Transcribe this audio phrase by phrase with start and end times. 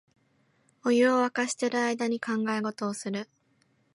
[0.83, 3.29] お湯をわかしてる間に考え事をする